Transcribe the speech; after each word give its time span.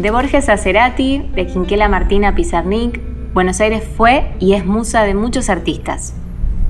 De 0.00 0.10
Borges 0.10 0.48
a 0.48 0.56
de 0.56 1.46
Quinquela 1.52 1.86
Martina 1.86 2.28
a 2.28 2.34
Pizarnik, 2.34 3.02
Buenos 3.34 3.60
Aires 3.60 3.84
fue 3.98 4.32
y 4.40 4.54
es 4.54 4.64
musa 4.64 5.02
de 5.02 5.12
muchos 5.12 5.50
artistas. 5.50 6.14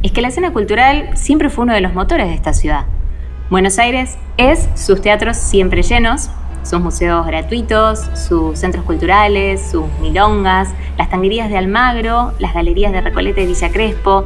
Es 0.03 0.11
que 0.11 0.21
la 0.21 0.27
escena 0.27 0.53
cultural 0.53 1.11
siempre 1.17 1.49
fue 1.49 1.63
uno 1.63 1.73
de 1.73 1.81
los 1.81 1.95
motores 1.95 2.27
de 2.27 2.35
esta 2.35 2.53
ciudad. 2.53 2.87
Buenos 3.49 3.79
Aires 3.79 4.19
es 4.37 4.69
sus 4.75 5.01
teatros 5.01 5.37
siempre 5.37 5.83
llenos, 5.83 6.29
sus 6.65 6.81
museos 6.81 7.25
gratuitos, 7.25 8.01
sus 8.17 8.59
centros 8.59 8.85
culturales, 8.85 9.63
sus 9.63 9.85
milongas, 10.01 10.71
las 10.99 11.09
tanguerías 11.09 11.51
de 11.51 11.57
Almagro, 11.57 12.33
las 12.41 12.53
galerías 12.53 12.91
de 12.91 13.01
Recoleta 13.01 13.43
y 13.43 13.47
Villa 13.47 13.71
Crespo, 13.71 14.25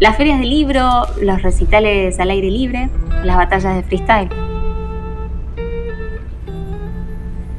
las 0.00 0.16
ferias 0.16 0.40
de 0.40 0.46
libro, 0.46 1.02
los 1.20 1.42
recitales 1.42 2.18
al 2.18 2.30
aire 2.30 2.50
libre, 2.50 2.88
las 3.22 3.36
batallas 3.36 3.76
de 3.76 3.82
freestyle. 3.82 4.45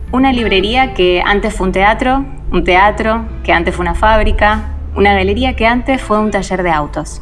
Una 0.10 0.32
librería 0.32 0.94
que 0.94 1.22
antes 1.22 1.54
fue 1.54 1.68
un 1.68 1.74
teatro, 1.74 2.24
un 2.50 2.64
teatro 2.64 3.26
que 3.44 3.52
antes 3.52 3.76
fue 3.76 3.84
una 3.84 3.94
fábrica, 3.94 4.70
una 4.96 5.14
galería 5.14 5.58
que 5.58 5.68
antes 5.68 6.02
fue 6.02 6.18
un 6.18 6.32
taller 6.32 6.64
de 6.64 6.72
autos. 6.72 7.22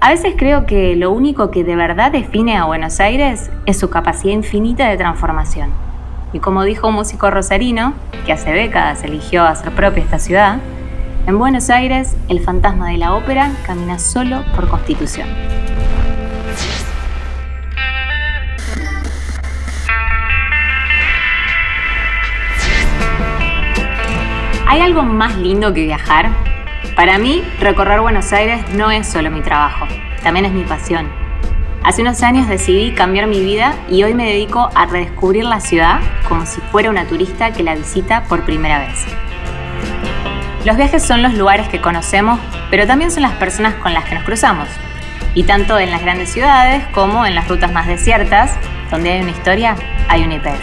A 0.00 0.10
veces 0.10 0.34
creo 0.36 0.66
que 0.66 0.96
lo 0.96 1.10
único 1.10 1.50
que 1.50 1.64
de 1.64 1.76
verdad 1.76 2.12
define 2.12 2.58
a 2.58 2.64
Buenos 2.64 3.00
Aires 3.00 3.50
es 3.64 3.78
su 3.78 3.88
capacidad 3.88 4.34
infinita 4.34 4.86
de 4.86 4.98
transformación. 4.98 5.70
Y 6.34 6.40
como 6.40 6.62
dijo 6.64 6.88
un 6.88 6.94
músico 6.94 7.30
rosarino, 7.30 7.94
que 8.26 8.34
hace 8.34 8.52
décadas 8.52 9.02
eligió 9.02 9.44
hacer 9.44 9.72
propia 9.72 10.04
esta 10.04 10.18
ciudad, 10.18 10.58
en 11.26 11.38
Buenos 11.38 11.70
Aires 11.70 12.14
el 12.28 12.40
fantasma 12.40 12.90
de 12.90 12.98
la 12.98 13.14
ópera 13.14 13.50
camina 13.66 13.98
solo 13.98 14.44
por 14.54 14.68
constitución. 14.68 15.26
¿Hay 24.70 24.82
algo 24.82 25.02
más 25.02 25.34
lindo 25.38 25.72
que 25.72 25.86
viajar? 25.86 26.28
Para 26.94 27.16
mí, 27.16 27.42
recorrer 27.58 28.02
Buenos 28.02 28.34
Aires 28.34 28.60
no 28.74 28.90
es 28.90 29.08
solo 29.08 29.30
mi 29.30 29.40
trabajo, 29.40 29.86
también 30.22 30.44
es 30.44 30.52
mi 30.52 30.62
pasión. 30.64 31.08
Hace 31.82 32.02
unos 32.02 32.22
años 32.22 32.48
decidí 32.48 32.92
cambiar 32.92 33.28
mi 33.28 33.40
vida 33.40 33.74
y 33.88 34.02
hoy 34.02 34.12
me 34.12 34.26
dedico 34.26 34.68
a 34.74 34.84
redescubrir 34.84 35.46
la 35.46 35.60
ciudad 35.60 36.00
como 36.28 36.44
si 36.44 36.60
fuera 36.70 36.90
una 36.90 37.06
turista 37.06 37.50
que 37.50 37.62
la 37.62 37.76
visita 37.76 38.24
por 38.24 38.44
primera 38.44 38.78
vez. 38.78 39.06
Los 40.66 40.76
viajes 40.76 41.02
son 41.02 41.22
los 41.22 41.32
lugares 41.32 41.66
que 41.70 41.80
conocemos, 41.80 42.38
pero 42.70 42.86
también 42.86 43.10
son 43.10 43.22
las 43.22 43.32
personas 43.32 43.72
con 43.76 43.94
las 43.94 44.04
que 44.04 44.16
nos 44.16 44.24
cruzamos. 44.24 44.68
Y 45.32 45.44
tanto 45.44 45.78
en 45.78 45.90
las 45.90 46.02
grandes 46.02 46.30
ciudades 46.30 46.84
como 46.92 47.24
en 47.24 47.34
las 47.34 47.48
rutas 47.48 47.72
más 47.72 47.86
desiertas, 47.86 48.54
donde 48.90 49.12
hay 49.12 49.22
una 49.22 49.30
historia, 49.30 49.76
hay 50.08 50.24
un 50.24 50.32
IPF. 50.32 50.60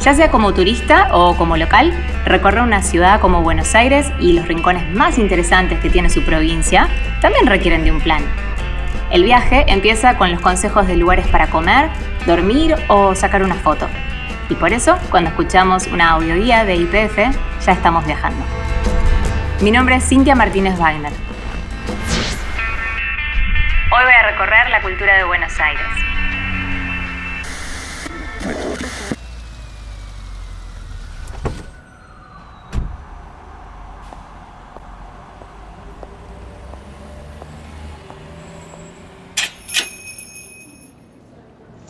Ya 0.00 0.12
sea 0.14 0.28
como 0.32 0.52
turista 0.52 1.06
o 1.12 1.36
como 1.36 1.56
local, 1.56 1.94
recorrer 2.24 2.62
una 2.62 2.82
ciudad 2.82 3.20
como 3.20 3.42
Buenos 3.42 3.74
Aires 3.74 4.10
y 4.18 4.32
los 4.32 4.46
rincones 4.46 4.88
más 4.94 5.18
interesantes 5.18 5.80
que 5.80 5.90
tiene 5.90 6.10
su 6.10 6.22
provincia 6.22 6.88
también 7.20 7.46
requieren 7.46 7.84
de 7.84 7.92
un 7.92 8.00
plan. 8.00 8.22
El 9.10 9.24
viaje 9.24 9.64
empieza 9.68 10.16
con 10.16 10.30
los 10.30 10.40
consejos 10.40 10.86
de 10.86 10.96
lugares 10.96 11.26
para 11.28 11.48
comer, 11.48 11.90
dormir 12.26 12.76
o 12.88 13.14
sacar 13.14 13.42
una 13.42 13.56
foto. 13.56 13.88
Y 14.48 14.54
por 14.54 14.72
eso, 14.72 14.98
cuando 15.10 15.30
escuchamos 15.30 15.86
una 15.86 16.10
audioguía 16.10 16.64
de 16.64 16.76
IPF, 16.76 17.18
ya 17.64 17.72
estamos 17.72 18.06
viajando. 18.06 18.44
Mi 19.60 19.70
nombre 19.70 19.96
es 19.96 20.08
Cintia 20.08 20.34
Martínez 20.34 20.78
Wagner. 20.78 21.12
Hoy 23.94 24.04
voy 24.04 24.14
a 24.14 24.30
recorrer 24.30 24.70
la 24.70 24.80
cultura 24.80 25.14
de 25.14 25.24
Buenos 25.24 25.58
Aires. 25.60 26.11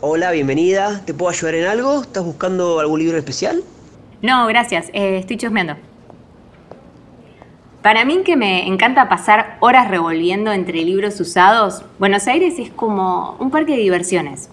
Hola, 0.05 0.31
bienvenida. 0.31 0.99
¿Te 1.05 1.13
puedo 1.13 1.31
ayudar 1.31 1.55
en 1.55 1.65
algo? 1.65 2.01
¿Estás 2.01 2.25
buscando 2.25 2.81
algún 2.81 2.99
libro 2.99 3.17
especial? 3.17 3.63
No, 4.21 4.45
gracias. 4.47 4.89
Eh, 4.91 5.19
estoy 5.19 5.37
chusmeando. 5.37 5.77
Para 7.81 8.03
mí 8.03 8.21
que 8.25 8.35
me 8.35 8.67
encanta 8.67 9.07
pasar 9.07 9.55
horas 9.61 9.89
revolviendo 9.89 10.51
entre 10.51 10.83
libros 10.83 11.17
usados, 11.21 11.85
Buenos 11.99 12.27
Aires 12.27 12.59
es 12.59 12.69
como 12.69 13.37
un 13.39 13.49
parque 13.49 13.77
de 13.77 13.81
diversiones. 13.81 14.49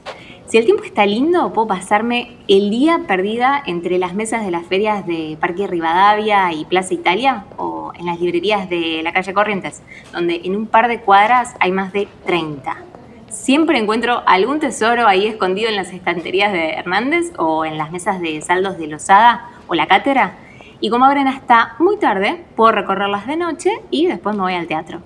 Si 0.47 0.57
el 0.57 0.67
tiempo 0.67 0.85
está 0.85 1.05
lindo, 1.05 1.53
puedo 1.53 1.67
pasarme 1.67 2.37
el 2.47 2.71
día 2.71 3.01
perdida 3.09 3.61
entre 3.67 3.99
las 3.99 4.15
mesas 4.15 4.45
de 4.45 4.53
las 4.53 4.65
ferias 4.67 5.05
de 5.05 5.37
Parque 5.41 5.67
Rivadavia 5.67 6.53
y 6.53 6.65
Plaza 6.65 6.95
Italia 6.95 7.45
o 7.57 7.91
en 7.99 8.07
las 8.07 8.21
librerías 8.21 8.71
de 8.71 9.01
la 9.03 9.13
calle 9.13 9.35
Corrientes, 9.35 9.83
donde 10.13 10.43
en 10.45 10.55
un 10.55 10.67
par 10.69 10.87
de 10.87 11.01
cuadras 11.01 11.57
hay 11.59 11.73
más 11.73 11.93
de 11.93 12.07
30. 12.25 12.85
Siempre 13.31 13.79
encuentro 13.79 14.25
algún 14.27 14.59
tesoro 14.59 15.07
ahí 15.07 15.29
escondido 15.29 15.69
en 15.69 15.77
las 15.77 15.93
estanterías 15.93 16.53
de 16.53 16.71
Hernández 16.71 17.31
o 17.39 17.65
en 17.65 17.79
las 17.79 17.93
mesas 17.93 18.21
de 18.21 18.41
saldos 18.41 18.77
de 18.77 18.89
Lozada 18.89 19.51
o 19.69 19.75
la 19.77 19.87
cátedra. 19.87 20.35
Y 20.81 20.91
como 20.91 21.05
abren 21.05 21.29
hasta 21.29 21.77
muy 21.79 21.97
tarde, 21.97 22.45
puedo 22.57 22.73
recorrerlas 22.73 23.29
de 23.29 23.37
noche 23.37 23.71
y 23.89 24.09
después 24.09 24.35
me 24.35 24.43
voy 24.43 24.55
al 24.55 24.67
teatro. 24.67 25.01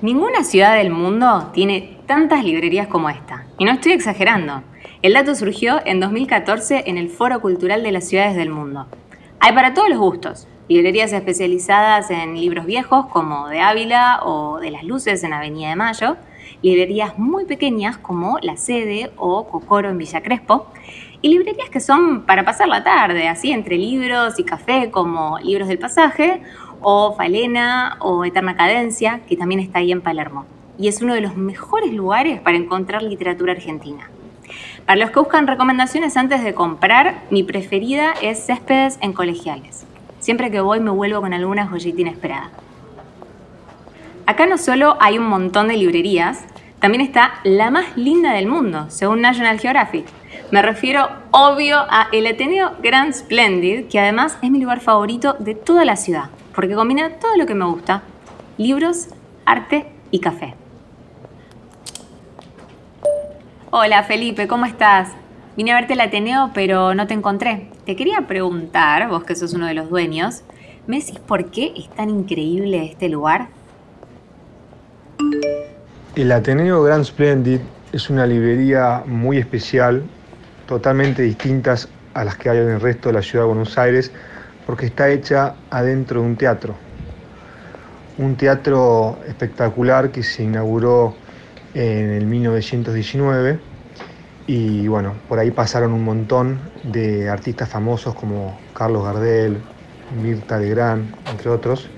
Ninguna 0.00 0.44
ciudad 0.44 0.76
del 0.76 0.90
mundo 0.90 1.50
tiene 1.52 1.98
tantas 2.06 2.44
librerías 2.44 2.86
como 2.86 3.10
esta. 3.10 3.46
Y 3.58 3.64
no 3.64 3.72
estoy 3.72 3.90
exagerando. 3.90 4.62
El 5.02 5.14
dato 5.14 5.34
surgió 5.34 5.80
en 5.84 5.98
2014 5.98 6.84
en 6.86 6.98
el 6.98 7.08
Foro 7.08 7.40
Cultural 7.40 7.82
de 7.82 7.90
las 7.90 8.08
Ciudades 8.08 8.36
del 8.36 8.50
Mundo. 8.50 8.86
Hay 9.40 9.54
para 9.54 9.74
todos 9.74 9.88
los 9.88 9.98
gustos, 9.98 10.46
librerías 10.72 11.12
especializadas 11.12 12.10
en 12.10 12.34
libros 12.34 12.64
viejos 12.64 13.06
como 13.06 13.48
de 13.48 13.60
Ávila 13.60 14.20
o 14.24 14.58
de 14.58 14.70
las 14.70 14.84
Luces 14.84 15.22
en 15.22 15.34
Avenida 15.34 15.68
de 15.68 15.76
Mayo, 15.76 16.16
librerías 16.62 17.18
muy 17.18 17.44
pequeñas 17.44 17.98
como 17.98 18.38
La 18.40 18.56
Sede 18.56 19.10
o 19.16 19.46
Cocoro 19.48 19.90
en 19.90 19.98
Villa 19.98 20.22
Crespo, 20.22 20.66
y 21.20 21.28
librerías 21.28 21.68
que 21.68 21.78
son 21.78 22.22
para 22.22 22.44
pasar 22.44 22.68
la 22.68 22.82
tarde, 22.82 23.28
así 23.28 23.52
entre 23.52 23.76
libros 23.76 24.38
y 24.38 24.44
café 24.44 24.90
como 24.90 25.38
Libros 25.40 25.68
del 25.68 25.78
Pasaje 25.78 26.42
o 26.80 27.14
Falena 27.14 27.96
o 28.00 28.24
Eterna 28.24 28.56
Cadencia, 28.56 29.20
que 29.28 29.36
también 29.36 29.60
está 29.60 29.80
ahí 29.80 29.92
en 29.92 30.00
Palermo. 30.00 30.46
Y 30.78 30.88
es 30.88 31.02
uno 31.02 31.14
de 31.14 31.20
los 31.20 31.36
mejores 31.36 31.92
lugares 31.92 32.40
para 32.40 32.56
encontrar 32.56 33.02
literatura 33.02 33.52
argentina. 33.52 34.08
Para 34.86 34.98
los 34.98 35.10
que 35.10 35.20
buscan 35.20 35.46
recomendaciones 35.46 36.16
antes 36.16 36.42
de 36.42 36.54
comprar, 36.54 37.22
mi 37.30 37.42
preferida 37.44 38.14
es 38.20 38.46
Céspedes 38.46 38.98
en 39.00 39.12
Colegiales. 39.12 39.86
Siempre 40.22 40.52
que 40.52 40.60
voy 40.60 40.78
me 40.78 40.92
vuelvo 40.92 41.20
con 41.20 41.34
alguna 41.34 41.66
joyita 41.66 42.00
inesperada. 42.00 42.50
Acá 44.24 44.46
no 44.46 44.56
solo 44.56 44.96
hay 45.00 45.18
un 45.18 45.26
montón 45.26 45.66
de 45.66 45.76
librerías, 45.76 46.44
también 46.78 47.00
está 47.00 47.40
la 47.42 47.72
más 47.72 47.96
linda 47.96 48.32
del 48.32 48.46
mundo, 48.46 48.86
según 48.88 49.20
National 49.20 49.58
Geographic. 49.58 50.06
Me 50.52 50.62
refiero, 50.62 51.08
obvio, 51.32 51.76
a 51.76 52.06
el 52.12 52.28
Ateneo 52.28 52.70
Grand 52.80 53.12
Splendid, 53.12 53.88
que 53.88 53.98
además 53.98 54.38
es 54.42 54.50
mi 54.52 54.60
lugar 54.60 54.78
favorito 54.78 55.34
de 55.40 55.56
toda 55.56 55.84
la 55.84 55.96
ciudad, 55.96 56.30
porque 56.54 56.76
combina 56.76 57.18
todo 57.18 57.36
lo 57.36 57.44
que 57.44 57.56
me 57.56 57.64
gusta, 57.64 58.02
libros, 58.58 59.08
arte 59.44 59.88
y 60.12 60.20
café. 60.20 60.54
Hola 63.72 64.04
Felipe, 64.04 64.46
¿cómo 64.46 64.66
estás? 64.66 65.08
Vine 65.54 65.72
a 65.72 65.74
verte 65.74 65.92
el 65.92 66.00
Ateneo, 66.00 66.50
pero 66.54 66.94
no 66.94 67.06
te 67.06 67.12
encontré. 67.12 67.68
Te 67.84 67.94
quería 67.94 68.22
preguntar, 68.26 69.06
vos 69.08 69.24
que 69.24 69.34
sos 69.34 69.52
uno 69.52 69.66
de 69.66 69.74
los 69.74 69.90
dueños, 69.90 70.44
¿me 70.86 70.98
decís 70.98 71.18
por 71.18 71.50
qué 71.50 71.74
es 71.76 71.90
tan 71.90 72.08
increíble 72.08 72.86
este 72.86 73.10
lugar? 73.10 73.48
El 76.16 76.32
Ateneo 76.32 76.82
Grand 76.82 77.04
Splendid 77.04 77.60
es 77.92 78.08
una 78.08 78.26
librería 78.26 79.02
muy 79.04 79.36
especial, 79.36 80.02
totalmente 80.66 81.20
distintas 81.20 81.86
a 82.14 82.24
las 82.24 82.36
que 82.36 82.48
hay 82.48 82.56
en 82.56 82.70
el 82.70 82.80
resto 82.80 83.10
de 83.10 83.16
la 83.16 83.22
ciudad 83.22 83.44
de 83.44 83.48
Buenos 83.48 83.76
Aires, 83.76 84.10
porque 84.64 84.86
está 84.86 85.10
hecha 85.10 85.54
adentro 85.68 86.22
de 86.22 86.28
un 86.28 86.36
teatro. 86.36 86.74
Un 88.16 88.36
teatro 88.36 89.18
espectacular 89.28 90.10
que 90.12 90.22
se 90.22 90.44
inauguró 90.44 91.14
en 91.74 92.10
el 92.10 92.24
1919 92.24 93.71
y 94.46 94.88
bueno, 94.88 95.14
por 95.28 95.38
ahí 95.38 95.50
pasaron 95.50 95.92
un 95.92 96.04
montón 96.04 96.58
de 96.82 97.28
artistas 97.28 97.68
famosos 97.68 98.14
como 98.14 98.58
Carlos 98.74 99.04
Gardel, 99.04 99.56
Mirta 100.20 100.58
Legrand, 100.58 101.14
entre 101.30 101.50
otros. 101.50 101.88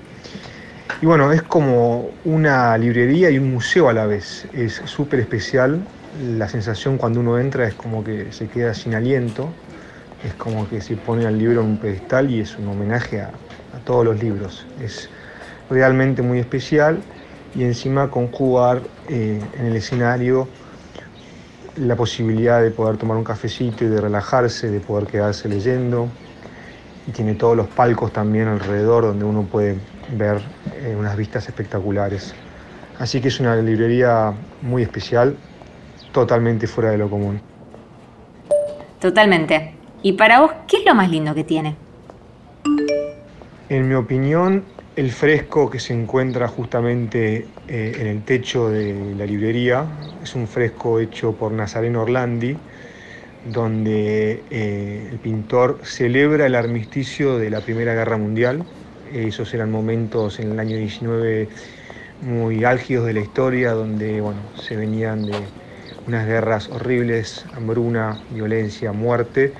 Y 1.01 1.05
bueno, 1.05 1.31
es 1.31 1.41
como 1.41 2.09
una 2.23 2.77
librería 2.77 3.29
y 3.29 3.37
un 3.37 3.51
museo 3.51 3.89
a 3.89 3.93
la 3.93 4.05
vez. 4.05 4.47
Es 4.53 4.81
súper 4.85 5.19
especial. 5.19 5.79
La 6.37 6.47
sensación 6.47 6.97
cuando 6.97 7.19
uno 7.19 7.37
entra 7.39 7.67
es 7.67 7.73
como 7.73 8.03
que 8.03 8.31
se 8.31 8.47
queda 8.47 8.73
sin 8.73 8.93
aliento. 8.93 9.49
Es 10.23 10.33
como 10.35 10.69
que 10.69 10.81
se 10.81 10.95
pone 10.95 11.25
al 11.25 11.37
libro 11.37 11.61
en 11.61 11.67
un 11.67 11.77
pedestal 11.77 12.29
y 12.31 12.39
es 12.39 12.57
un 12.57 12.67
homenaje 12.67 13.21
a, 13.21 13.31
todos 13.85 14.05
los 14.05 14.23
libros. 14.23 14.65
Es 14.81 15.09
realmente 15.69 16.21
muy 16.21 16.39
especial 16.39 16.99
y 17.53 17.63
encima 17.63 18.09
conjugar 18.09 18.81
eh, 19.09 19.41
en 19.59 19.65
el 19.65 19.75
escenario 19.75 20.47
la 21.77 21.95
posibilidad 21.95 22.61
de 22.61 22.71
poder 22.71 22.97
tomar 22.97 23.17
un 23.17 23.23
cafecito 23.23 23.85
y 23.85 23.87
de 23.87 24.01
relajarse, 24.01 24.69
de 24.69 24.79
poder 24.79 25.07
quedarse 25.07 25.49
leyendo. 25.49 26.07
Y 27.07 27.11
tiene 27.11 27.35
todos 27.35 27.55
los 27.55 27.67
palcos 27.67 28.11
también 28.11 28.47
alrededor 28.47 29.03
donde 29.03 29.25
uno 29.25 29.43
puede 29.43 29.77
ver 30.13 30.41
eh, 30.73 30.95
unas 30.97 31.15
vistas 31.15 31.47
espectaculares. 31.47 32.33
Así 32.99 33.21
que 33.21 33.27
es 33.27 33.39
una 33.39 33.55
librería 33.57 34.33
muy 34.61 34.81
especial, 34.81 35.35
totalmente 36.11 36.65
fuera 36.65 36.91
de 36.91 36.97
lo 36.97 37.09
común. 37.09 37.41
Totalmente. 38.99 39.75
¿Y 40.01 40.13
para 40.13 40.39
vos 40.39 40.51
qué 40.67 40.77
es 40.77 40.85
lo 40.85 40.95
más 40.95 41.09
lindo 41.09 41.35
que 41.35 41.43
tiene? 41.43 41.75
En 43.69 43.87
mi 43.87 43.95
opinión, 43.95 44.63
el 44.95 45.11
fresco 45.11 45.69
que 45.69 45.79
se 45.79 45.93
encuentra 45.93 46.47
justamente 46.47 47.59
eh, 47.67 47.97
en 47.99 48.07
el 48.07 48.23
techo 48.23 48.69
de 48.69 49.13
la 49.15 49.25
librería 49.25 49.85
es 50.21 50.35
un 50.35 50.47
fresco 50.47 50.99
hecho 50.99 51.37
por 51.37 51.51
Nazareno 51.51 52.03
Orlandi, 52.03 52.65
donde 53.43 54.47
eh, 54.49 55.09
el 55.11 55.19
pintor 55.19 55.81
celebra 55.83 56.45
el 56.45 56.55
armisticio 56.55 57.37
de 57.37 57.49
la 57.49 57.61
Primera 57.61 57.93
Guerra 57.93 58.17
Mundial. 58.17 58.65
esos 59.03 59.53
eran 59.53 59.69
momentos 59.71 60.39
en 60.39 60.51
el 60.51 60.59
año 60.59 60.77
19 60.77 61.49
muy 62.21 62.63
álgidos 62.63 63.05
de 63.05 63.13
la 63.13 63.19
historia, 63.21 63.71
donde 63.73 64.21
bueno, 64.21 64.51
se 64.55 64.77
venían 64.77 65.25
de 65.25 65.53
unas 66.05 66.25
guerras 66.25 66.69
horribles, 66.69 67.45
hambruna, 67.51 68.23
violencia, 68.29 68.93
muerte. 68.93 69.53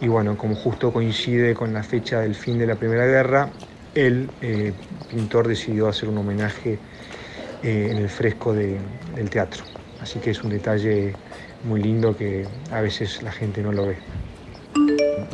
Y 0.00 0.08
bueno, 0.08 0.36
como 0.36 0.56
justo 0.56 0.92
coincide 0.92 1.54
con 1.54 1.72
la 1.72 1.84
fecha 1.84 2.20
del 2.20 2.34
fin 2.34 2.58
de 2.58 2.66
la 2.66 2.76
Primera 2.76 3.06
Guerra, 3.06 3.52
el 3.94 4.30
eh, 4.40 4.72
pintor 5.10 5.48
decidió 5.48 5.88
hacer 5.88 6.08
un 6.08 6.18
homenaje 6.18 6.78
eh, 7.62 7.88
en 7.90 7.98
el 7.98 8.08
fresco 8.08 8.52
del 8.52 9.30
teatro. 9.30 9.64
Así 10.00 10.18
que 10.18 10.30
es 10.30 10.42
un 10.42 10.50
detalle 10.50 11.14
muy 11.64 11.82
lindo 11.82 12.16
que 12.16 12.46
a 12.70 12.80
veces 12.80 13.22
la 13.22 13.30
gente 13.30 13.62
no 13.62 13.72
lo 13.72 13.86
ve. 13.86 13.98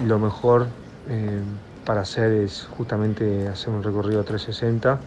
Lo 0.05 0.19
mejor 0.19 0.67
eh, 1.09 1.41
para 1.85 2.03
hacer 2.03 2.33
es 2.33 2.69
justamente 2.77 3.49
hacer 3.49 3.71
un 3.71 3.83
recorrido 3.83 4.25
360 4.25 5.01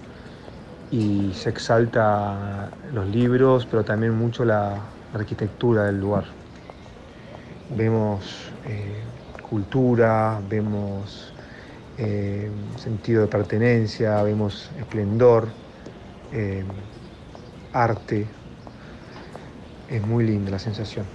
y 0.90 1.32
se 1.34 1.50
exalta 1.50 2.70
los 2.94 3.08
libros, 3.08 3.68
pero 3.70 3.84
también 3.84 4.14
mucho 4.14 4.44
la 4.46 4.78
arquitectura 5.14 5.86
del 5.86 6.00
lugar. 6.00 6.26
Vemos 7.76 8.52
cultura, 9.52 10.40
vemos 10.50 11.31
eh, 12.04 12.50
sentido 12.78 13.22
de 13.22 13.28
pertenencia, 13.28 14.24
vemos 14.24 14.72
esplendor, 14.80 15.50
eh, 16.34 16.64
arte. 17.74 18.26
Es 19.88 20.02
muy 20.02 20.26
linda 20.26 20.50
la 20.50 20.58
sensación. 20.58 21.06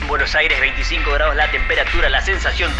En 0.00 0.08
Buenos 0.08 0.34
Aires 0.34 0.60
25 0.60 1.12
grados 1.12 1.36
la 1.36 1.48
temperatura, 1.52 2.08
la 2.08 2.20
sensación... 2.20 2.72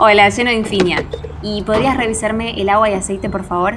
Hola, 0.00 0.28
lleno 0.28 0.50
de 0.50 0.56
Infinia. 0.56 1.04
¿Y 1.42 1.62
podrías 1.62 1.96
revisarme 1.96 2.60
el 2.60 2.68
agua 2.68 2.88
y 2.88 2.94
aceite, 2.94 3.28
por 3.28 3.42
favor? 3.42 3.74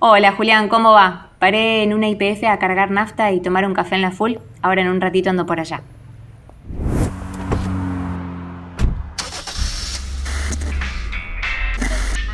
Hola 0.00 0.32
Julián, 0.32 0.68
¿cómo 0.68 0.92
va? 0.92 1.30
Paré 1.38 1.82
en 1.82 1.94
una 1.94 2.08
IPF 2.08 2.44
a 2.44 2.58
cargar 2.58 2.90
nafta 2.90 3.32
y 3.32 3.40
tomar 3.40 3.64
un 3.64 3.72
café 3.72 3.94
en 3.94 4.02
la 4.02 4.10
full. 4.10 4.34
Ahora 4.60 4.82
en 4.82 4.88
un 4.88 5.00
ratito 5.00 5.30
ando 5.30 5.46
por 5.46 5.60
allá. 5.60 5.80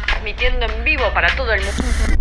Transmitiendo 0.08 0.66
en 0.66 0.84
vivo 0.84 1.04
para 1.14 1.28
todo 1.36 1.52
el 1.52 1.60
mundo. 1.60 2.15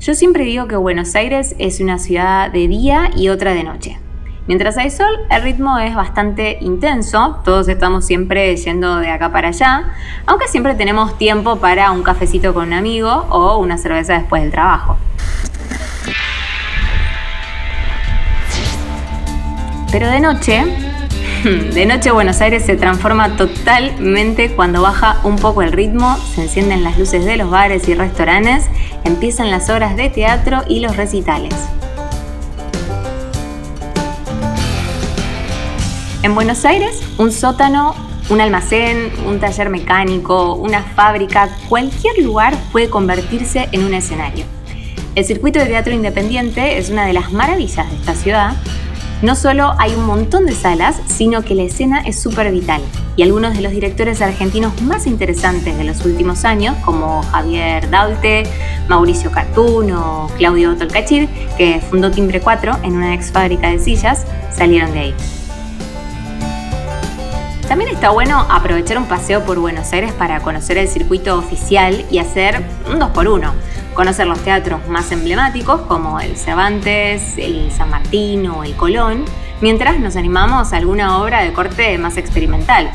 Yo 0.00 0.14
siempre 0.14 0.44
digo 0.44 0.66
que 0.66 0.76
Buenos 0.76 1.14
Aires 1.14 1.54
es 1.58 1.78
una 1.78 1.98
ciudad 1.98 2.50
de 2.50 2.66
día 2.68 3.10
y 3.14 3.28
otra 3.28 3.52
de 3.52 3.64
noche. 3.64 3.98
Mientras 4.46 4.78
hay 4.78 4.88
sol, 4.88 5.10
el 5.30 5.42
ritmo 5.42 5.78
es 5.78 5.94
bastante 5.94 6.56
intenso, 6.62 7.38
todos 7.44 7.68
estamos 7.68 8.06
siempre 8.06 8.56
yendo 8.56 8.96
de 8.96 9.10
acá 9.10 9.30
para 9.30 9.48
allá, 9.48 9.92
aunque 10.24 10.48
siempre 10.48 10.74
tenemos 10.74 11.18
tiempo 11.18 11.56
para 11.56 11.90
un 11.90 12.02
cafecito 12.02 12.54
con 12.54 12.68
un 12.68 12.72
amigo 12.72 13.26
o 13.28 13.58
una 13.58 13.76
cerveza 13.76 14.14
después 14.14 14.40
del 14.40 14.50
trabajo. 14.50 14.96
Pero 19.92 20.08
de 20.08 20.20
noche, 20.20 20.64
de 21.44 21.86
noche 21.86 22.10
Buenos 22.10 22.40
Aires 22.42 22.66
se 22.66 22.76
transforma 22.76 23.36
totalmente 23.36 24.50
cuando 24.50 24.82
baja 24.82 25.20
un 25.24 25.36
poco 25.36 25.62
el 25.62 25.72
ritmo, 25.72 26.18
se 26.34 26.42
encienden 26.42 26.84
las 26.84 26.98
luces 26.98 27.24
de 27.24 27.38
los 27.38 27.48
bares 27.48 27.88
y 27.88 27.94
restaurantes 27.94 28.66
empiezan 29.04 29.50
las 29.50 29.70
horas 29.70 29.96
de 29.96 30.10
teatro 30.10 30.62
y 30.68 30.80
los 30.80 30.96
recitales. 30.96 31.54
En 36.22 36.34
Buenos 36.34 36.66
Aires, 36.66 37.00
un 37.16 37.32
sótano, 37.32 37.94
un 38.28 38.42
almacén, 38.42 39.10
un 39.26 39.40
taller 39.40 39.70
mecánico, 39.70 40.56
una 40.56 40.82
fábrica, 40.82 41.48
cualquier 41.70 42.18
lugar 42.18 42.54
puede 42.70 42.90
convertirse 42.90 43.68
en 43.72 43.84
un 43.84 43.94
escenario. 43.94 44.44
El 45.14 45.24
circuito 45.24 45.58
de 45.58 45.66
teatro 45.66 45.94
independiente 45.94 46.76
es 46.76 46.90
una 46.90 47.06
de 47.06 47.14
las 47.14 47.32
maravillas 47.32 47.88
de 47.90 47.96
esta 47.96 48.14
ciudad 48.14 48.56
no 49.22 49.34
solo 49.34 49.74
hay 49.78 49.94
un 49.94 50.06
montón 50.06 50.46
de 50.46 50.54
salas, 50.54 51.00
sino 51.06 51.42
que 51.42 51.54
la 51.54 51.64
escena 51.64 52.00
es 52.00 52.18
súper 52.18 52.50
vital. 52.50 52.80
Y 53.16 53.22
algunos 53.22 53.54
de 53.54 53.60
los 53.60 53.72
directores 53.72 54.22
argentinos 54.22 54.80
más 54.82 55.06
interesantes 55.06 55.76
de 55.76 55.84
los 55.84 56.04
últimos 56.06 56.44
años, 56.44 56.74
como 56.84 57.22
Javier 57.24 57.90
Daulte, 57.90 58.44
Mauricio 58.88 59.30
Cartún 59.30 59.92
o 59.92 60.28
Claudio 60.38 60.74
Tolcachir, 60.76 61.28
que 61.58 61.80
fundó 61.80 62.10
Timbre 62.10 62.40
4 62.40 62.78
en 62.82 62.96
una 62.96 63.14
ex 63.14 63.30
fábrica 63.30 63.70
de 63.70 63.78
sillas, 63.78 64.24
salieron 64.52 64.92
de 64.92 64.98
ahí. 65.00 65.14
También 67.68 67.94
está 67.94 68.10
bueno 68.10 68.46
aprovechar 68.50 68.98
un 68.98 69.04
paseo 69.04 69.44
por 69.44 69.58
Buenos 69.60 69.92
Aires 69.92 70.12
para 70.12 70.40
conocer 70.40 70.76
el 70.76 70.88
circuito 70.88 71.38
oficial 71.38 72.04
y 72.10 72.18
hacer 72.18 72.64
un 72.90 72.98
2 72.98 73.10
por 73.10 73.28
1 73.28 73.52
conocer 73.94 74.26
los 74.26 74.38
teatros 74.40 74.86
más 74.88 75.10
emblemáticos 75.12 75.82
como 75.82 76.20
el 76.20 76.36
Cervantes, 76.36 77.36
el 77.36 77.70
San 77.72 77.90
Martín 77.90 78.46
o 78.46 78.64
el 78.64 78.74
Colón, 78.74 79.24
mientras 79.60 79.98
nos 79.98 80.16
animamos 80.16 80.72
a 80.72 80.76
alguna 80.76 81.18
obra 81.18 81.42
de 81.42 81.52
corte 81.52 81.98
más 81.98 82.16
experimental, 82.16 82.90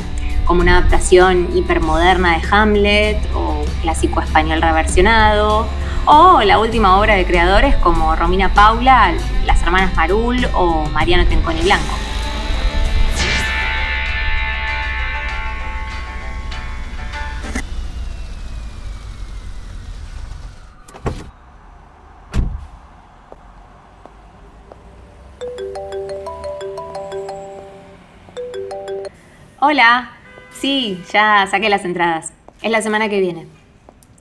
como 0.45 0.61
una 0.61 0.77
adaptación 0.77 1.49
hipermoderna 1.55 2.37
de 2.37 2.47
Hamlet 2.49 3.17
o 3.33 3.61
un 3.61 3.81
clásico 3.81 4.21
español 4.21 4.61
reversionado, 4.61 5.67
o 6.05 6.41
la 6.43 6.59
última 6.59 6.99
obra 6.99 7.15
de 7.15 7.25
creadores 7.25 7.75
como 7.77 8.15
Romina 8.15 8.53
Paula, 8.53 9.13
las 9.45 9.61
hermanas 9.63 9.95
Marul 9.95 10.47
o 10.53 10.85
Mariano 10.93 11.25
Tenconi 11.25 11.61
Blanco. 11.61 12.04
Hola. 29.67 30.12
Sí, 30.51 31.01
ya 31.12 31.48
saqué 31.50 31.69
las 31.69 31.86
entradas. 31.86 32.34
Es 32.62 32.69
la 32.69 32.84
semana 32.84 33.10
que 33.10 33.19
viene. 33.19 33.48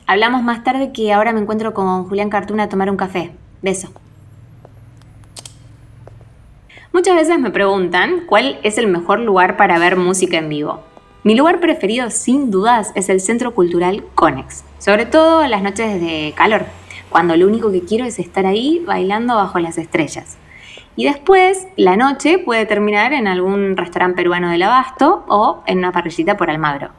Hablamos 0.06 0.42
más 0.42 0.64
tarde 0.64 0.90
que 0.90 1.12
ahora 1.12 1.34
me 1.34 1.40
encuentro 1.40 1.74
con 1.74 2.08
Julián 2.08 2.30
Cartuna 2.30 2.62
a 2.62 2.68
tomar 2.70 2.88
un 2.88 2.96
café. 2.96 3.30
Beso. 3.60 3.92
Muchas 6.94 7.14
veces 7.14 7.38
me 7.38 7.50
preguntan 7.50 8.22
cuál 8.26 8.58
es 8.62 8.78
el 8.78 8.86
mejor 8.86 9.20
lugar 9.20 9.58
para 9.58 9.78
ver 9.78 9.96
música 9.96 10.38
en 10.38 10.48
vivo. 10.48 10.80
Mi 11.24 11.34
lugar 11.34 11.60
preferido, 11.60 12.08
sin 12.08 12.50
dudas, 12.50 12.92
es 12.94 13.10
el 13.10 13.20
Centro 13.20 13.54
Cultural 13.54 14.02
Conex, 14.14 14.64
sobre 14.78 15.04
todo 15.04 15.46
las 15.46 15.62
noches 15.62 16.00
de 16.00 16.32
calor, 16.34 16.64
cuando 17.10 17.36
lo 17.36 17.46
único 17.46 17.70
que 17.70 17.82
quiero 17.82 18.06
es 18.06 18.18
estar 18.18 18.46
ahí 18.46 18.82
bailando 18.86 19.34
bajo 19.34 19.58
las 19.58 19.76
estrellas. 19.76 20.38
Y 20.96 21.04
después, 21.04 21.66
la 21.76 21.96
noche 21.96 22.38
puede 22.38 22.66
terminar 22.66 23.12
en 23.12 23.26
algún 23.26 23.76
restaurante 23.76 24.16
peruano 24.16 24.50
del 24.50 24.62
Abasto 24.62 25.24
o 25.28 25.62
en 25.66 25.78
una 25.78 25.92
parrillita 25.92 26.36
por 26.36 26.50
Almagro. 26.50 26.90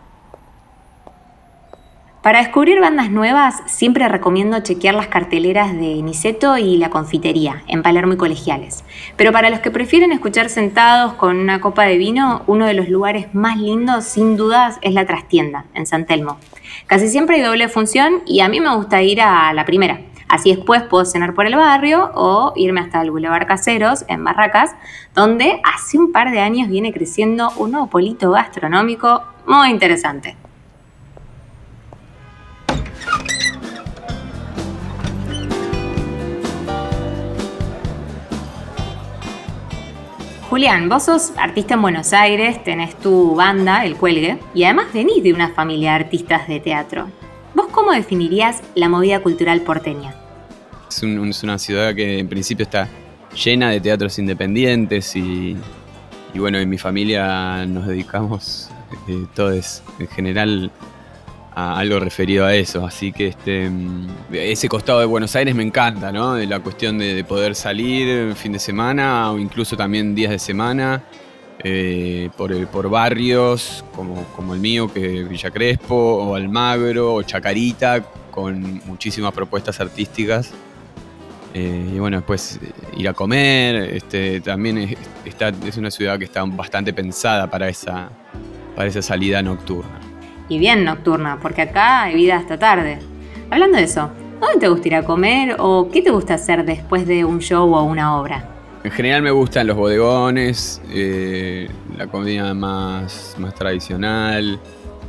Para 2.26 2.40
descubrir 2.40 2.82
bandas 2.82 3.12
nuevas, 3.12 3.62
siempre 3.68 4.10
recomiendo 4.10 4.60
chequear 4.60 4.96
las 4.96 5.06
carteleras 5.10 5.74
de 5.74 6.02
Niceto 6.02 6.58
y 6.58 6.76
La 6.78 6.90
Confitería, 6.90 7.62
en 7.68 7.84
Palermo 7.84 8.14
y 8.14 8.18
Colegiales. 8.18 8.84
Pero 9.16 9.32
para 9.32 9.52
los 9.52 9.60
que 9.60 9.70
prefieren 9.70 10.12
escuchar 10.12 10.50
sentados 10.50 11.14
con 11.14 11.38
una 11.38 11.62
copa 11.62 11.84
de 11.84 12.00
vino, 12.00 12.42
uno 12.48 12.66
de 12.66 12.74
los 12.74 12.90
lugares 12.90 13.28
más 13.36 13.60
lindos, 13.60 14.06
sin 14.06 14.38
dudas, 14.38 14.80
es 14.82 14.96
la 14.96 15.06
trastienda, 15.06 15.66
en 15.76 15.86
San 15.86 16.08
Telmo. 16.08 16.40
Casi 16.88 17.10
siempre 17.10 17.36
hay 17.36 17.44
doble 17.44 17.70
función 17.70 18.24
y 18.26 18.40
a 18.40 18.50
mí 18.50 18.60
me 18.60 18.76
gusta 18.76 19.04
ir 19.04 19.22
a 19.22 19.54
la 19.54 19.64
primera. 19.64 20.00
Así 20.28 20.54
después 20.54 20.84
puedo 20.84 21.06
cenar 21.06 21.34
por 21.34 21.46
el 21.46 21.56
barrio 21.56 22.12
o 22.16 22.54
irme 22.56 22.82
hasta 22.82 23.02
el 23.02 23.12
Boulevard 23.12 23.48
Caseros, 23.48 24.06
en 24.08 24.24
Barracas, 24.24 24.76
donde 25.14 25.62
hace 25.64 25.98
un 25.98 26.12
par 26.12 26.32
de 26.32 26.40
años 26.40 26.68
viene 26.68 26.92
creciendo 26.92 27.52
un 27.58 27.72
nuevo 27.72 27.88
polito 27.88 28.32
gastronómico 28.32 29.24
muy 29.46 29.70
interesante. 29.70 30.36
Julián, 40.50 40.88
vos 40.88 41.04
sos 41.04 41.34
artista 41.38 41.74
en 41.74 41.82
Buenos 41.82 42.14
Aires, 42.14 42.64
tenés 42.64 42.96
tu 42.96 43.36
banda, 43.36 43.84
El 43.84 43.98
Cuelgue, 43.98 44.40
y 44.54 44.64
además 44.64 44.94
venís 44.94 45.22
de 45.22 45.34
una 45.34 45.50
familia 45.50 45.90
de 45.90 45.96
artistas 45.96 46.48
de 46.48 46.62
teatro. 46.62 47.08
¿Vos 47.86 47.92
cómo 47.92 48.02
definirías 48.02 48.64
la 48.74 48.90
movida 48.90 49.22
cultural 49.22 49.62
porteña? 49.62 50.16
Es, 50.90 51.04
una 51.44 51.60
ciudad 51.60 51.94
que 51.94 52.18
en 52.18 52.28
principio 52.28 52.64
está 52.64 52.90
llena 53.32 53.70
de 53.70 53.80
teatros 53.80 54.18
independientes 54.18 55.16
y, 55.16 55.56
bueno, 56.34 56.58
en 56.58 56.68
mi 56.68 56.80
familia 56.80 57.64
nos 57.68 57.86
dedicamos 57.86 58.72
eh, 59.08 59.28
todos 59.36 59.84
en 60.00 60.08
general 60.08 60.72
a 61.54 61.78
algo 61.78 62.00
referido 62.00 62.44
a 62.48 62.56
eso. 62.56 62.84
Así 62.84 63.12
que 63.12 63.28
este, 63.28 63.70
ese 64.32 64.68
costado 64.68 65.00
de 65.02 65.06
Buenos 65.06 65.36
Aires 65.36 65.54
me 65.54 65.62
encanta, 65.62 66.12
¿no? 66.12 66.34
De 66.34 66.48
la 66.48 66.62
cuestión 66.62 66.98
de, 66.98 67.24
poder 67.24 67.54
salir 67.54 68.34
fin 68.34 68.54
de 68.54 68.60
semana 68.60 69.32
o 69.32 69.38
incluso 69.38 69.78
también 69.78 70.16
días 70.16 70.32
de 70.32 70.40
semana 70.40 71.04
eh, 71.64 72.30
por, 72.38 72.68
por 72.68 72.90
barrios 72.90 73.84
como, 73.96 74.24
como 74.36 74.54
el 74.54 74.60
mío, 74.60 74.92
que 74.92 75.22
es 75.22 75.30
Villa 75.30 75.52
Crespo, 75.52 75.96
o 75.96 76.36
Almagro, 76.36 77.16
o 77.16 77.24
Chacarita, 77.24 78.04
con 78.32 78.82
muchísimas 78.86 79.32
propuestas 79.34 79.80
artísticas. 79.80 80.52
Eh, 81.54 81.92
y 81.96 82.00
bueno, 82.00 82.18
después 82.18 82.60
ir 82.98 83.08
a 83.08 83.14
comer, 83.14 83.76
este, 83.94 84.42
también 84.42 84.78
es, 84.78 84.98
está, 85.24 85.54
es 85.66 85.78
una 85.78 85.90
ciudad 85.90 86.20
que 86.20 86.26
está 86.26 86.44
bastante 86.44 86.92
pensada 86.92 87.50
para 87.50 87.70
esa, 87.70 88.10
para 88.76 88.90
esa 88.90 89.02
salida 89.02 89.42
nocturna 89.42 90.06
y 90.50 90.60
bien 90.60 90.84
nocturna, 90.84 91.40
porque 91.42 91.64
acá 91.64 92.04
hay 92.04 92.16
vida 92.16 92.38
hasta 92.38 92.58
tarde. 92.58 93.00
Hablando 93.50 93.78
de 93.78 93.84
eso, 93.84 94.10
¿dónde 94.40 94.60
te 94.60 94.68
gusta 94.68 94.88
ir 94.88 94.96
a 94.96 95.04
comer 95.04 95.56
o 95.60 95.90
qué 95.92 96.02
te 96.02 96.12
gusta 96.12 96.36
hacer 96.36 96.66
después 96.66 97.08
de 97.08 97.26
un 97.26 97.40
show 97.40 97.74
o 97.74 97.84
una 97.84 98.18
obra? 98.18 98.55
En 98.86 98.92
general 98.92 99.24
me 99.24 99.32
gustan 99.32 99.66
los 99.66 99.76
bodegones, 99.76 100.80
eh, 100.94 101.68
la 101.98 102.06
comida 102.06 102.54
más, 102.54 103.36
más 103.40 103.56
tradicional, 103.56 104.60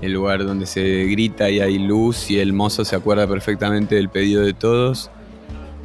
el 0.00 0.12
lugar 0.14 0.46
donde 0.46 0.64
se 0.64 1.04
grita 1.04 1.50
y 1.50 1.60
hay 1.60 1.78
luz 1.78 2.30
y 2.30 2.38
el 2.38 2.54
mozo 2.54 2.86
se 2.86 2.96
acuerda 2.96 3.26
perfectamente 3.26 3.96
del 3.96 4.08
pedido 4.08 4.42
de 4.42 4.54
todos. 4.54 5.10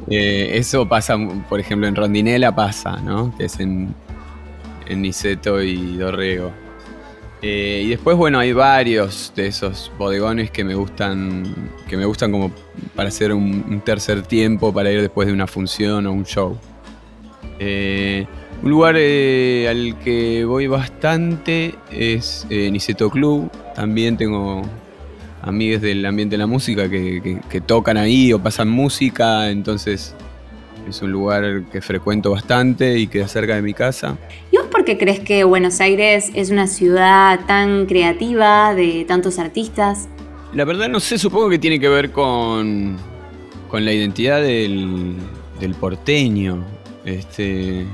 Eh, 0.08 0.52
eso 0.54 0.88
pasa, 0.88 1.18
por 1.50 1.60
ejemplo, 1.60 1.86
en 1.86 1.94
Rondinela 1.94 2.54
pasa, 2.54 2.96
¿no? 2.96 3.36
Que 3.36 3.44
es 3.44 3.60
en, 3.60 3.94
en 4.86 5.02
Niceto 5.02 5.62
y 5.62 5.98
Dorrego. 5.98 6.50
Eh, 7.42 7.82
y 7.84 7.88
después, 7.90 8.16
bueno, 8.16 8.38
hay 8.38 8.54
varios 8.54 9.34
de 9.36 9.48
esos 9.48 9.92
bodegones 9.98 10.50
que 10.50 10.64
me 10.64 10.76
gustan, 10.76 11.44
que 11.90 11.98
me 11.98 12.06
gustan 12.06 12.32
como 12.32 12.52
para 12.96 13.10
hacer 13.10 13.34
un, 13.34 13.82
tercer 13.84 14.22
tiempo, 14.22 14.72
para 14.72 14.90
ir 14.90 15.02
después 15.02 15.28
de 15.28 15.34
una 15.34 15.46
función 15.46 16.06
o 16.06 16.12
un 16.14 16.24
show. 16.24 16.56
Eh, 17.64 18.26
un 18.62 18.70
lugar 18.70 18.96
eh, 18.98 19.68
al 19.68 19.98
que 20.00 20.44
voy 20.44 20.66
bastante 20.66 21.74
es 21.90 22.46
Niceto 22.50 23.10
Club. 23.10 23.50
También 23.74 24.16
tengo 24.16 24.62
amigos 25.42 25.82
del 25.82 26.04
ambiente 26.04 26.34
de 26.34 26.38
la 26.38 26.46
música 26.46 26.88
que, 26.88 27.40
que 27.48 27.60
tocan 27.60 27.96
ahí 27.96 28.32
o 28.32 28.40
pasan 28.40 28.68
música, 28.68 29.50
entonces 29.50 30.14
es 30.88 31.02
un 31.02 31.12
lugar 31.12 31.64
que 31.70 31.80
frecuento 31.80 32.30
bastante 32.30 32.98
y 32.98 33.06
queda 33.06 33.28
cerca 33.28 33.54
de 33.54 33.62
mi 33.62 33.74
casa. 33.74 34.18
¿Y 34.50 34.56
vos 34.56 34.66
por 34.66 34.84
qué 34.84 34.98
crees 34.98 35.20
que 35.20 35.44
Buenos 35.44 35.80
Aires 35.80 36.30
es 36.34 36.50
una 36.50 36.66
ciudad 36.66 37.40
tan 37.46 37.86
creativa, 37.86 38.74
de 38.74 39.04
tantos 39.06 39.38
artistas? 39.38 40.08
La 40.54 40.64
verdad 40.64 40.88
no 40.88 41.00
sé, 41.00 41.18
supongo 41.18 41.48
que 41.48 41.58
tiene 41.58 41.80
que 41.80 41.88
ver 41.88 42.10
con, 42.10 42.96
con 43.68 43.84
la 43.84 43.92
identidad 43.92 44.42
del, 44.42 45.16
porteño. 45.80 46.64
Este, 47.04 47.86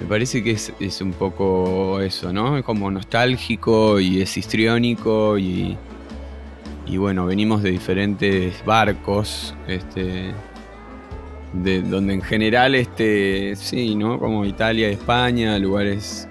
me 0.00 0.06
parece 0.06 0.42
que 0.42 0.52
es, 0.52 1.00
un 1.00 1.12
poco 1.12 2.00
eso, 2.00 2.32
¿no? 2.32 2.56
Es 2.58 2.64
como 2.64 2.90
nostálgico 2.90 4.00
y 4.00 4.22
es 4.22 4.36
histriónico 4.36 5.38
y, 5.38 5.76
y 6.86 6.96
bueno, 6.96 7.26
venimos 7.26 7.62
de 7.62 7.70
diferentes 7.70 8.64
barcos. 8.64 9.54
Este, 9.66 10.32
de, 11.52 11.82
donde 11.82 12.14
en 12.14 12.22
general, 12.22 12.74
este, 12.74 13.56
sí, 13.56 13.94
¿no? 13.94 14.18
Como 14.18 14.44
Italia, 14.44 14.88
España, 14.88 15.58
lugares 15.58 16.28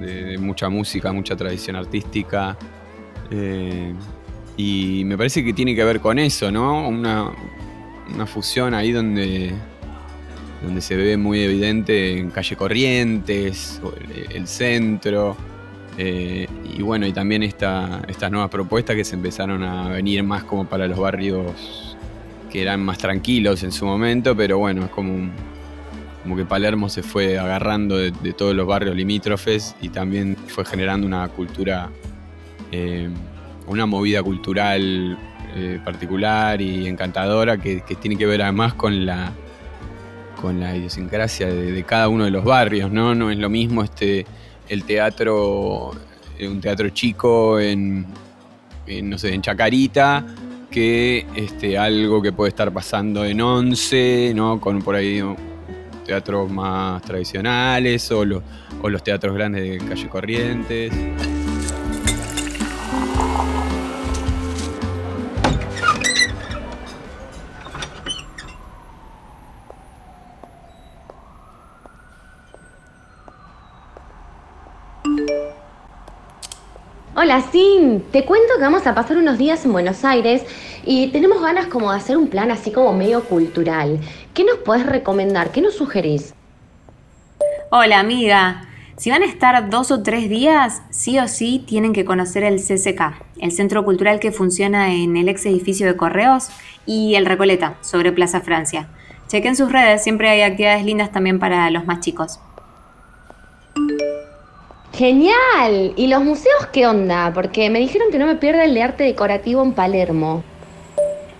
de, 0.00 0.38
mucha 0.38 0.68
música, 0.68 1.12
mucha 1.12 1.36
tradición 1.36 1.76
artística. 1.76 2.56
Eh, 3.30 3.92
y 4.56 5.02
me 5.04 5.16
parece 5.16 5.44
que 5.44 5.52
tiene 5.52 5.74
que 5.74 5.84
ver 5.84 6.00
con 6.00 6.18
eso, 6.18 6.50
¿no? 6.50 6.88
Una, 6.88 7.32
fusión 8.26 8.74
ahí 8.74 8.92
donde, 8.92 9.54
donde 10.64 10.80
se 10.80 10.96
ve 10.96 11.16
muy 11.16 11.40
evidente 11.40 12.18
en 12.18 12.30
Calle 12.30 12.56
Corrientes, 12.56 13.80
el, 14.30 14.46
centro. 14.48 15.36
Eh, 15.96 16.48
y 16.76 16.82
bueno, 16.82 17.06
y 17.06 17.12
también 17.12 17.42
esta, 17.42 18.02
estas 18.08 18.30
nuevas 18.30 18.50
propuestas 18.50 18.96
que 18.96 19.04
se 19.04 19.14
empezaron 19.14 19.62
a 19.62 19.88
venir 19.90 20.22
más 20.24 20.44
como 20.44 20.66
para 20.66 20.88
los 20.88 20.98
barrios 20.98 21.96
que 22.50 22.62
eran 22.62 22.80
más 22.80 22.98
tranquilos 22.98 23.62
en 23.62 23.72
su 23.72 23.84
momento, 23.84 24.36
pero 24.36 24.58
bueno, 24.58 24.84
es 24.84 24.90
como, 24.90 25.30
como 26.22 26.36
que 26.36 26.44
Palermo 26.44 26.88
se 26.88 27.02
fue 27.02 27.38
agarrando 27.38 27.96
de, 27.98 28.12
todos 28.32 28.54
los 28.54 28.66
barrios 28.66 28.94
limítrofes 28.96 29.74
y 29.82 29.88
también 29.88 30.36
fue 30.46 30.64
generando 30.64 31.06
una 31.06 31.26
cultura, 31.28 31.90
eh, 32.70 33.08
una 33.66 33.86
movida 33.86 34.22
cultural 34.22 35.18
eh, 35.56 35.78
particular 35.84 36.60
y 36.60 36.88
encantadora 36.88 37.58
que, 37.58 37.80
tiene 38.00 38.16
que 38.16 38.26
ver 38.26 38.42
además 38.42 38.74
con 38.74 39.06
la 39.06 39.32
con 40.40 40.60
la 40.60 40.76
idiosincrasia 40.76 41.46
de, 41.46 41.82
cada 41.84 42.08
uno 42.08 42.24
de 42.24 42.30
los 42.30 42.44
barrios, 42.44 42.90
¿no? 42.90 43.14
No 43.14 43.30
es 43.30 43.38
lo 43.38 43.48
mismo 43.48 43.82
este 43.82 44.26
el 44.68 44.84
teatro, 44.84 45.92
eh, 46.38 46.48
un 46.48 46.60
teatro 46.60 46.88
chico 46.90 47.60
en, 47.60 48.06
en 48.86 49.10
no 49.10 49.18
sé, 49.18 49.34
en 49.34 49.42
Chacarita 49.42 50.24
que 50.74 51.24
este, 51.36 51.78
algo 51.78 52.20
que 52.20 52.32
puede 52.32 52.48
estar 52.48 52.72
pasando 52.72 53.24
en 53.24 53.40
Once, 53.40 54.32
¿no? 54.34 54.60
con 54.60 54.82
por 54.82 54.96
ahí 54.96 55.22
teatros 56.04 56.50
más 56.50 57.00
tradicionales 57.02 58.10
o, 58.10 58.24
o 58.82 58.88
los 58.88 59.04
teatros 59.04 59.36
grandes 59.36 59.62
de 59.62 59.78
calle 59.78 60.08
Corrientes. 60.08 60.92
Hola, 77.16 77.42
Sin. 77.52 78.00
Te 78.10 78.24
cuento 78.24 78.54
que 78.56 78.62
vamos 78.62 78.88
a 78.88 78.94
pasar 78.94 79.18
unos 79.18 79.38
días 79.38 79.64
en 79.64 79.72
Buenos 79.72 80.04
Aires 80.04 80.44
y 80.84 81.12
tenemos 81.12 81.40
ganas 81.40 81.66
como 81.66 81.92
de 81.92 81.98
hacer 81.98 82.16
un 82.16 82.26
plan 82.26 82.50
así 82.50 82.72
como 82.72 82.92
medio 82.92 83.22
cultural. 83.22 84.00
¿Qué 84.34 84.42
nos 84.42 84.58
puedes 84.58 84.84
recomendar? 84.84 85.52
¿Qué 85.52 85.60
nos 85.60 85.74
sugerís? 85.76 86.34
Hola, 87.70 88.00
amiga. 88.00 88.66
Si 88.96 89.10
van 89.10 89.22
a 89.22 89.26
estar 89.26 89.70
dos 89.70 89.92
o 89.92 90.02
tres 90.02 90.28
días, 90.28 90.82
sí 90.90 91.16
o 91.20 91.28
sí 91.28 91.62
tienen 91.64 91.92
que 91.92 92.04
conocer 92.04 92.42
el 92.42 92.56
CCK, 92.56 93.14
el 93.40 93.52
centro 93.52 93.84
cultural 93.84 94.18
que 94.18 94.32
funciona 94.32 94.92
en 94.92 95.16
el 95.16 95.28
ex 95.28 95.46
edificio 95.46 95.86
de 95.86 95.96
Correos, 95.96 96.48
y 96.84 97.14
el 97.14 97.26
Recoleta, 97.26 97.76
sobre 97.80 98.10
Plaza 98.10 98.40
Francia. 98.40 98.88
Chequen 99.28 99.54
sus 99.54 99.70
redes, 99.70 100.02
siempre 100.02 100.30
hay 100.30 100.42
actividades 100.42 100.84
lindas 100.84 101.12
también 101.12 101.38
para 101.38 101.70
los 101.70 101.86
más 101.86 102.00
chicos. 102.00 102.40
Genial. 104.96 105.92
¿Y 105.96 106.06
los 106.06 106.22
museos 106.22 106.68
qué 106.72 106.86
onda? 106.86 107.32
Porque 107.34 107.68
me 107.68 107.80
dijeron 107.80 108.12
que 108.12 108.18
no 108.20 108.26
me 108.26 108.36
pierda 108.36 108.64
el 108.64 108.74
de 108.74 108.82
arte 108.84 109.02
decorativo 109.02 109.60
en 109.60 109.72
Palermo. 109.72 110.44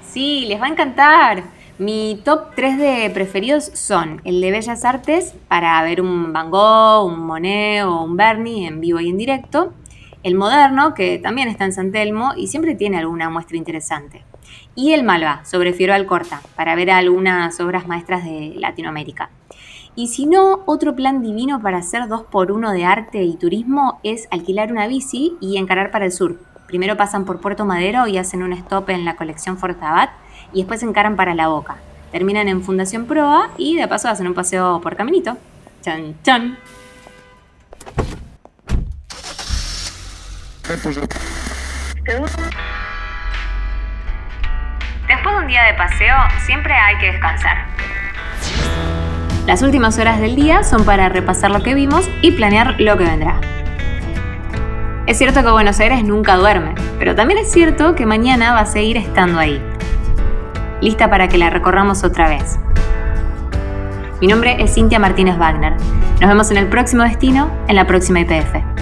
Sí, 0.02 0.46
les 0.48 0.60
va 0.60 0.66
a 0.66 0.70
encantar. 0.70 1.44
Mi 1.78 2.20
top 2.24 2.56
3 2.56 2.78
de 2.78 3.10
preferidos 3.10 3.70
son 3.74 4.20
el 4.24 4.40
de 4.40 4.50
Bellas 4.50 4.84
Artes 4.84 5.36
para 5.46 5.80
ver 5.84 6.00
un 6.00 6.32
Van 6.32 6.50
Gogh, 6.50 7.06
un 7.06 7.20
Monet 7.20 7.84
o 7.84 8.02
un 8.02 8.16
Bernie 8.16 8.66
en 8.66 8.80
vivo 8.80 8.98
y 8.98 9.10
en 9.10 9.18
directo. 9.18 9.72
El 10.24 10.34
moderno, 10.34 10.92
que 10.92 11.20
también 11.20 11.46
está 11.46 11.64
en 11.64 11.72
San 11.72 11.92
Telmo 11.92 12.32
y 12.36 12.48
siempre 12.48 12.74
tiene 12.74 12.98
alguna 12.98 13.30
muestra 13.30 13.56
interesante. 13.56 14.24
y 14.74 14.94
El 14.94 15.04
Malva, 15.04 15.44
sobre 15.44 15.72
Fierro 15.72 15.94
Alcorta, 15.94 16.40
para 16.56 16.74
ver 16.74 16.90
algunas 16.90 17.60
obras 17.60 17.86
maestras 17.86 18.24
de 18.24 18.54
Latinoamérica. 18.56 19.30
Y 19.96 20.08
si 20.08 20.26
no, 20.26 20.64
otro 20.66 20.96
plan 20.96 21.22
divino 21.22 21.62
para 21.62 21.78
hacer 21.78 22.08
dos 22.08 22.24
por 22.24 22.50
uno 22.50 22.72
de 22.72 22.84
arte 22.84 23.22
y 23.22 23.36
turismo 23.36 24.00
es 24.02 24.26
alquilar 24.32 24.72
una 24.72 24.88
bici 24.88 25.36
y 25.40 25.56
encarar 25.56 25.92
para 25.92 26.04
el 26.04 26.10
sur. 26.10 26.40
Primero 26.66 26.96
pasan 26.96 27.24
por 27.24 27.40
Puerto 27.40 27.64
Madero 27.64 28.08
y 28.08 28.18
hacen 28.18 28.42
un 28.42 28.52
stop 28.52 28.90
en 28.90 29.04
la 29.04 29.14
colección 29.14 29.56
Fortabat 29.56 30.10
y 30.52 30.58
después 30.58 30.82
encaran 30.82 31.14
para 31.14 31.34
La 31.34 31.46
Boca. 31.46 31.76
Terminan 32.10 32.48
en 32.48 32.62
Fundación 32.62 33.06
Proa 33.06 33.50
y 33.56 33.76
de 33.76 33.86
paso 33.86 34.08
hacen 34.08 34.26
un 34.26 34.34
paseo 34.34 34.80
por 34.80 34.96
Caminito. 34.96 35.36
Chan, 35.82 36.16
chan. 36.24 36.58
Después 45.06 45.34
de 45.36 45.40
un 45.40 45.46
día 45.46 45.62
de 45.64 45.74
paseo, 45.74 46.16
siempre 46.46 46.72
hay 46.74 46.98
que 46.98 47.12
descansar. 47.12 47.66
Las 49.46 49.60
últimas 49.60 49.98
horas 49.98 50.20
del 50.20 50.36
día 50.36 50.64
son 50.64 50.84
para 50.84 51.10
repasar 51.10 51.50
lo 51.50 51.62
que 51.62 51.74
vimos 51.74 52.08
y 52.22 52.32
planear 52.32 52.80
lo 52.80 52.96
que 52.96 53.04
vendrá. 53.04 53.40
Es 55.06 55.18
cierto 55.18 55.42
que 55.42 55.50
Buenos 55.50 55.78
Aires 55.80 56.02
nunca 56.02 56.36
duerme, 56.36 56.74
pero 56.98 57.14
también 57.14 57.38
es 57.38 57.52
cierto 57.52 57.94
que 57.94 58.06
mañana 58.06 58.54
va 58.54 58.60
a 58.60 58.66
seguir 58.66 58.96
estando 58.96 59.38
ahí. 59.38 59.62
Lista 60.80 61.10
para 61.10 61.28
que 61.28 61.36
la 61.36 61.50
recorramos 61.50 62.04
otra 62.04 62.26
vez. 62.26 62.58
Mi 64.22 64.28
nombre 64.28 64.56
es 64.62 64.72
Cintia 64.72 64.98
Martínez 64.98 65.36
Wagner. 65.36 65.74
Nos 66.20 66.30
vemos 66.30 66.50
en 66.50 66.56
el 66.56 66.68
próximo 66.68 67.02
destino, 67.02 67.50
en 67.68 67.76
la 67.76 67.86
próxima 67.86 68.20
IPF. 68.20 68.73